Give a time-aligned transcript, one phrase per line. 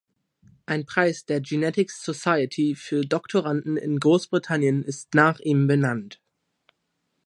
[0.65, 6.19] Ein Preis der Genetics Society für Doktoranden in Großbritannien ist nach ihm benannt.